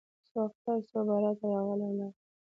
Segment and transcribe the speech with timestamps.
[0.29, 2.07] څو اختره څو براته راغله ولاړه